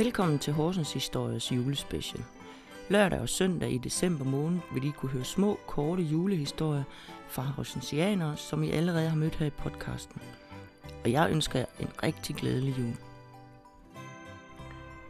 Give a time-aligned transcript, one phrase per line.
[0.00, 2.24] Velkommen til Horsens Histories julespecial.
[2.88, 6.82] Lørdag og søndag i december måned vil I kunne høre små, korte julehistorier
[7.28, 10.22] fra horsensianere, som I allerede har mødt her i podcasten.
[11.04, 12.96] Og jeg ønsker jer en rigtig glædelig jul.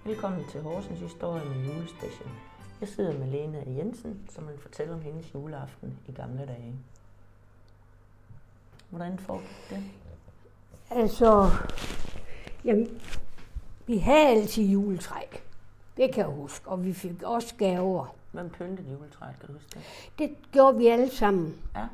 [0.04, 2.30] Velkommen til Horsens Historie med julespecial.
[2.80, 6.74] Jeg sidder med Lena Jensen, som vil fortælle om hendes juleaften i gamle dage.
[8.88, 9.82] Hvordan foregik det?
[10.90, 11.50] Altså,
[12.64, 13.00] jamen,
[13.90, 15.20] vi havde altid juletræ.
[15.96, 16.68] Det kan jeg huske.
[16.68, 18.14] Og vi fik også gaver.
[18.32, 19.82] Hvem pyntede juletræet, kan du huske det?
[20.18, 21.56] Det gjorde vi alle sammen.
[21.76, 21.86] Ja.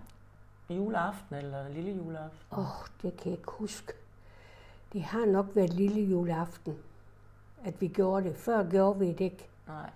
[0.75, 2.39] Juleaften eller lille juleaften?
[2.53, 3.93] Åh, oh, det kan jeg ikke huske.
[4.93, 6.75] Det har nok været lille juleaften,
[7.65, 8.37] at vi gjorde det.
[8.37, 9.49] Før gjorde vi det ikke.
[9.67, 9.91] Nej.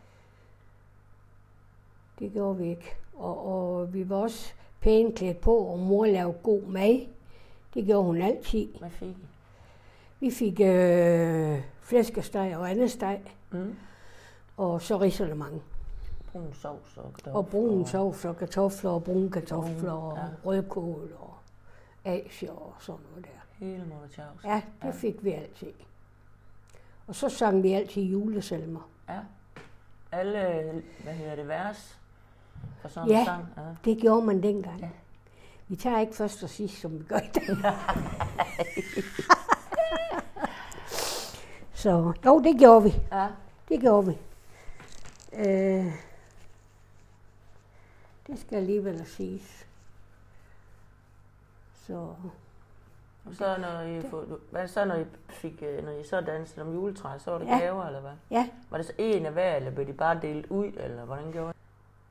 [2.18, 2.96] Det gjorde vi ikke.
[3.16, 7.06] Og, og vi var også pænt klædt på, og mor lavede god mad.
[7.74, 8.68] Det gjorde hun altid.
[8.78, 9.26] Hvad fik I?
[10.20, 13.20] Vi fik øh, flæskesteg og andet steg,
[13.50, 13.76] Mm.
[14.56, 15.62] og så risalemang.
[16.32, 17.32] Brun sovs og kartofler.
[17.34, 20.22] Og brun sovs og kartofler og brune kartofler Brune, og ja.
[20.48, 21.34] rødkål og
[22.04, 23.66] asier og sådan noget der.
[23.66, 24.44] Hele Motherchaus.
[24.44, 25.72] Ja, det fik vi altid.
[27.06, 28.88] Og så sang vi altid julesalmer.
[29.08, 29.18] ja.
[30.12, 31.98] Alle, hvad hedder det, vers
[32.80, 33.18] for sådan Ja.
[33.20, 33.44] en sang?
[33.56, 33.62] Ja.
[33.84, 34.80] Det gjorde man dengang.
[34.80, 34.88] Ja.
[35.68, 37.42] Vi tager ikke først og sidst, som vi gør i dag.
[41.80, 42.94] så jo, det gjorde vi.
[43.12, 43.28] ja.
[43.68, 44.18] Det gjorde vi.
[45.32, 45.94] Øh,
[48.26, 49.66] det skal alligevel siges.
[51.86, 51.94] Så
[53.26, 56.62] Og så når I, få, hvad så når I fik, øh, når I så dansede
[56.66, 57.58] om juletræ, så var det Ja.
[57.58, 58.12] gaver, eller hvad?
[58.30, 61.32] ja, Var det så en af hver, eller blev de bare delt ud, eller hvordan
[61.32, 61.52] gjorde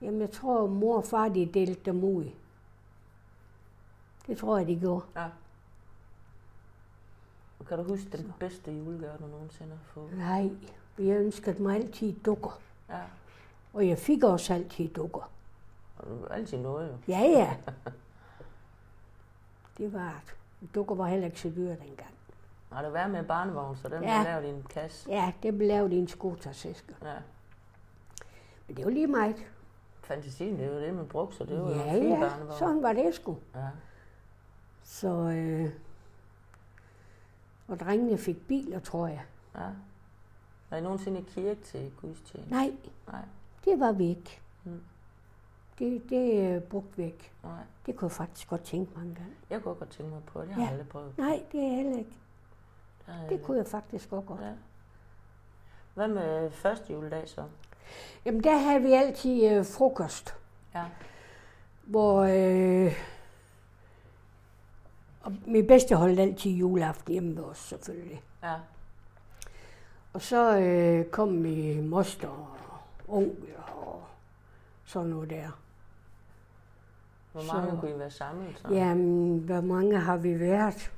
[0.01, 0.05] I?
[0.05, 2.25] jamen jeg tror, mor og far de delte dem ud.
[4.27, 5.05] Det tror jeg, de gjorde.
[5.15, 5.25] Ja.
[7.67, 10.17] Kan du huske den bedste julegave, du nogensinde har fået?
[10.17, 10.49] Nej,
[10.99, 12.59] jeg ønskede mig altid dukker.
[12.89, 12.99] Ja.
[13.73, 15.31] Og jeg fik også altid dukker.
[15.97, 17.13] Og altid noget jo.
[17.13, 17.55] Ja, ja.
[19.77, 20.35] Det var det.
[20.75, 22.13] Dukker var heller ikke så dyre dengang.
[22.71, 24.17] Har det været med barnevogn, så den Ja.
[24.17, 24.23] ja.
[24.23, 25.09] lavet i en kasse?
[25.09, 26.95] Ja, det blev lavet i en skotersæske.
[27.03, 27.13] Ja.
[28.67, 29.35] Men det var lige meget.
[30.01, 32.59] Fantasien, det jo det, man brugte, så det var jo Ja, en fin ja, barnevogn.
[32.59, 33.37] sådan var det sgu.
[33.55, 33.67] Ja.
[34.83, 35.69] Så, øh,
[37.69, 39.21] og drengene fik biler, tror jeg.
[39.55, 39.61] ja.
[40.69, 42.51] Var I nogensinde i kirke til gudstjeneste?
[42.53, 42.71] Nej,
[43.11, 43.21] Nej.
[43.65, 44.39] det var vi ikke.
[44.63, 44.81] Mm.
[45.79, 47.31] Det, det øh, brugte vi ikke.
[47.43, 47.51] Nej.
[47.85, 49.33] Det kunne jeg faktisk godt tænke mig engang.
[49.49, 50.47] Jeg kunne godt tænke mig på det.
[50.47, 50.69] Jeg har Ja.
[50.69, 51.17] aldrig prøvet.
[51.17, 52.09] Nej, det er heller ikke.
[53.05, 53.43] Det, Det ikke.
[53.43, 54.41] kunne jeg faktisk godt godt.
[54.41, 54.51] Ja.
[55.93, 57.43] Hvad med første juledag så?
[58.25, 60.35] Jamen, der havde vi altid øh, frokost,
[60.75, 60.85] Ja.
[61.83, 62.93] hvor øh,
[65.21, 68.21] og min bedste holdt altid juleaften hjemme ved os, selvfølgelig.
[68.43, 68.55] Ja.
[70.13, 72.47] Og så øh, kom min moster og
[73.07, 74.03] onkel og
[74.85, 75.49] sådan noget der.
[77.31, 78.59] Hvor Så- mange kunne I være samlet?
[78.59, 78.73] Så?
[78.73, 80.91] Jamen, hvor mange har vi været?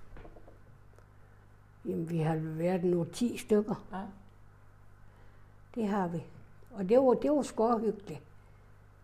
[1.86, 3.86] Jamen, vi har været nu 10 stykker.
[3.92, 4.02] Ja.
[5.76, 6.24] Det har vi.
[6.72, 8.22] Og det var, det var sgu hyggeligt.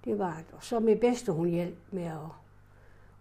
[0.05, 0.45] Det var det.
[0.53, 2.17] Og så min bedste, hun hjalp med at,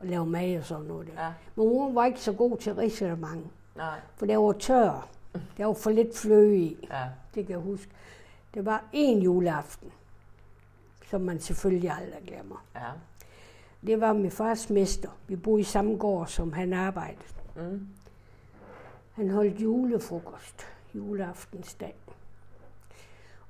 [0.01, 1.25] at lave mad og sådan noget der.
[1.27, 1.33] Ja.
[1.55, 4.01] Men mor var ikke så god til risalemang, Nej.
[4.17, 5.09] for der var tør.
[5.57, 7.05] Der var for lidt fløde i, Ja.
[7.34, 7.91] det kan jeg huske.
[8.55, 9.93] Det var en juleaften,
[11.11, 12.65] som man selvfølgelig aldrig glemmer.
[12.75, 12.91] Ja.
[13.87, 15.09] Det var min fars mester.
[15.27, 17.23] Vi boede i samme gård, som han arbejdede.
[17.57, 17.89] Mm.
[19.13, 21.95] Han holdt julefrokost juleaftensdag.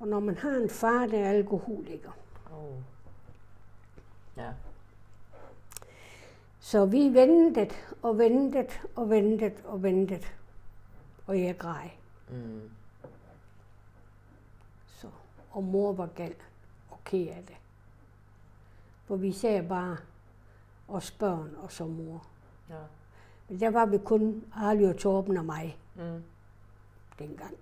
[0.00, 2.10] Og når man har en far, der er alkoholiker,
[2.52, 2.76] Oh.
[4.36, 4.50] Ja.
[6.66, 10.24] Så vi ventede og ventede og ventede og ventede.
[11.26, 11.88] Og jeg græd.
[12.30, 12.60] Mm.
[14.86, 15.08] Så.
[15.50, 16.34] Og mor var gal
[16.90, 17.56] og ked af det.
[19.04, 19.96] For vi sagde bare
[20.88, 22.26] os børn og så mor.
[22.70, 22.74] Ja.
[23.48, 26.22] Men der var vi kun Arly og Torben og mig Mm.
[27.18, 27.54] dengang.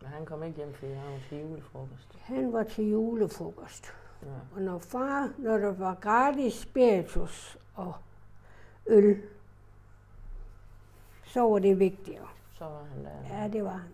[0.00, 2.18] Men han kom ikke hjem, fordi han var til julefrokost.
[2.20, 3.86] Han var til julefrokost.
[4.22, 4.28] Ja.
[4.56, 7.94] Og når far, når der var gratis spiritus og
[8.86, 9.22] øl,
[11.24, 12.28] så var det vigtigere.
[12.58, 13.38] Så var han der.
[13.38, 13.90] Ja, det var han.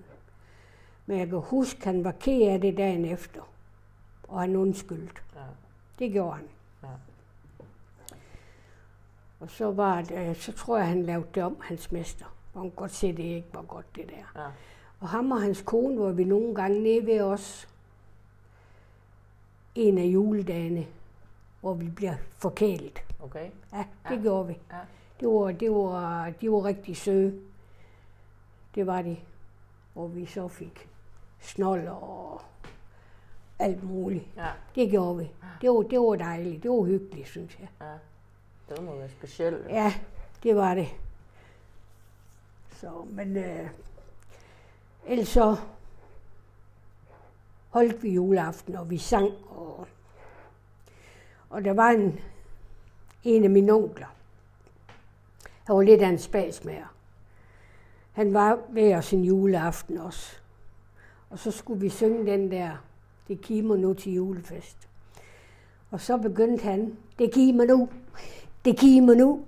[1.07, 3.41] Men jeg kan huske, han var ked af det dagen efter.
[4.29, 5.23] Og han undskyldte.
[5.35, 5.41] Ja.
[5.99, 6.49] Det gjorde han.
[6.83, 6.89] Ja.
[9.41, 12.27] Og så, var det, øh, så tror jeg, han lavede det om, hans mester.
[12.55, 14.43] Og han godt se, det ikke var godt, det der.
[14.43, 14.49] Ja.
[15.01, 17.69] Og ham og hans kone var vi nogle gange nede ved os
[19.75, 20.87] en af juledagene,
[21.61, 23.08] hvor vi bliver forkælet.
[23.23, 23.51] Okay.
[23.73, 24.23] Ja, det Ja.
[24.23, 24.59] gjorde vi.
[24.71, 24.79] Ja.
[25.21, 27.41] Det var, det var, de var rigtig søde.
[28.75, 29.17] Det var de.
[29.93, 30.89] Hvor vi så fik
[31.41, 32.41] snold og
[33.59, 34.25] alt muligt.
[34.37, 35.31] Ja, Det gjorde vi.
[35.61, 36.63] Det var, det var dejligt.
[36.63, 37.69] Det var hyggeligt, synes jeg.
[37.81, 37.95] ja.
[38.75, 39.67] Det må være specielt.
[39.69, 39.93] Ja,
[40.43, 40.89] det var det.
[42.77, 43.69] Så, men øh,
[45.07, 45.57] ellers så
[47.71, 49.87] holdt vi juleaften, og vi sang, og,
[51.51, 52.21] og der var en,
[53.25, 54.07] en af mine onkler.
[55.65, 56.95] Han var lidt af en spasmager.
[58.13, 60.37] Han var ved os en juleaften også.
[61.31, 62.71] Og så skulle vi synge den der,
[63.29, 64.89] det kimer nu til julefest.
[65.91, 67.89] Og så begyndte han, det kimer nu,
[68.65, 69.41] det kimer nu,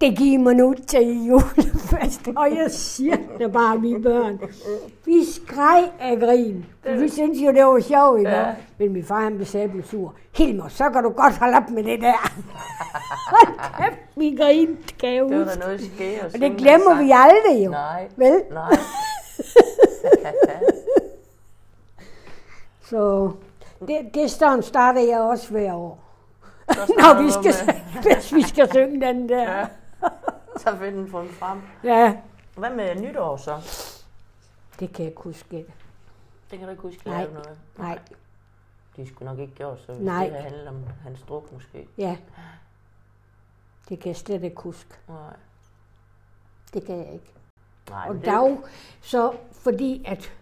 [0.00, 2.28] det giver mig nu til julefest.
[2.36, 4.40] Og jeg siger det bare, mine børn.
[5.04, 6.64] Vi skreg af grin.
[6.98, 8.30] Vi syntes jo, det var sjovt, ikke?
[8.30, 8.54] Ja.
[8.78, 10.14] Men min far, han blev sabelt sur.
[10.36, 12.32] Hilmer, så kan du godt holde op med det der.
[13.30, 16.24] Hold kæft, vi grin, kan jeg Det var da noget skære.
[16.34, 17.70] Og det glemmer vi aldrig jo.
[17.70, 18.42] Nej, Vel?
[18.50, 18.76] nej.
[22.90, 23.30] Så
[23.88, 25.98] det, det sådan starter jeg også hver år.
[26.68, 29.58] Når vi skal, hvis vi skal synge den der.
[29.58, 29.64] Ja.
[30.64, 31.60] Så find den fundet frem.
[31.84, 32.16] Ja,
[32.56, 33.56] Hvad med nytår så?
[34.80, 35.56] det kan jeg ikke huske.
[36.50, 37.26] Det kan du ikke huske, Nej.
[37.32, 37.58] noget.
[37.78, 37.98] Nej,
[38.96, 40.24] De skulle nok ikke gjort så, hvis Nej.
[40.24, 41.88] det havde handlet om hans druk måske.
[41.98, 42.16] ja.
[43.88, 44.90] Det kan jeg slet ikke huske.
[45.08, 45.36] Nej.
[46.74, 47.32] Det kan jeg ikke.
[47.90, 48.58] Nej, Og det- dag,
[49.00, 50.32] så fordi at,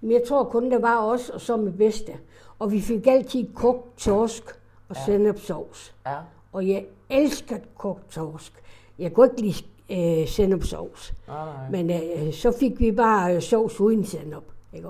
[0.00, 2.12] men jeg tror kun, det var os og så med bedste.
[2.58, 4.42] Og vi fik altid kogt torsk
[4.88, 5.04] og Ja.
[5.04, 5.94] sennepsovs.
[6.06, 6.18] Ja,
[6.52, 8.62] Og jeg elskede kogt torsk.
[8.98, 11.14] Jeg kunne ikke lide øh, sennepsovs.
[11.28, 11.70] nej, nej.
[11.70, 11.90] Men
[12.26, 14.44] øh, så fik vi bare øh, sovs uden sennep.
[14.72, 14.88] Ikke?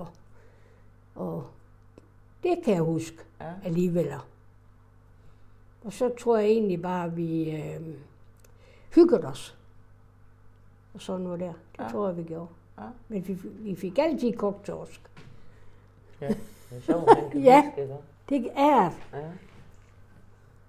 [1.15, 1.47] Og-
[2.43, 3.53] det kan jeg huske Ja.
[3.65, 4.13] alligevel.
[5.85, 7.81] Og så tror jeg egentlig bare, at vi øh,
[8.95, 9.57] hyggede os.
[10.95, 11.47] Og sådan noget der.
[11.73, 11.89] Det Ja.
[11.89, 12.47] tror jeg, vi gjorde.
[12.79, 12.85] Ja.
[13.09, 15.01] Men vi, vi fik altid kogt torsk.
[16.21, 16.37] Ja, det
[16.77, 17.63] er sjovt, Ja.
[17.65, 17.95] huske, ikke?
[18.29, 18.97] Det er det.
[19.13, 19.23] Ja.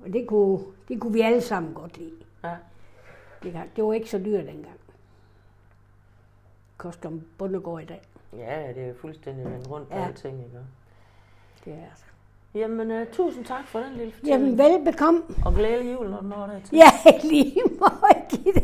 [0.05, 2.11] Og det kunne, det kunne vi alle sammen godt lide.
[2.43, 2.55] Ja.
[3.43, 4.79] Det, kan- det var ikke så dyrt dengang.
[6.77, 8.01] Koster en bundegård i dag.
[8.37, 10.05] ja, det er fuldstændig vendt rundt på Ja.
[10.07, 10.57] alting, ikke?
[11.65, 12.05] Det er det.
[12.59, 14.57] Jamen, uh, tusind tak for den lille fortælling.
[14.57, 15.21] Jamen, velbekomme.
[15.45, 16.77] Og glædelig jul, når du når det til.
[16.77, 18.61] Ja, lige måde, Gitte.